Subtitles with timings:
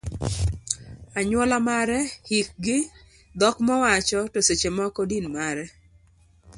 [1.17, 1.99] anyuola mare,
[2.29, 2.77] hikgi,
[3.39, 5.65] dhok mowacho, to seche moko din mare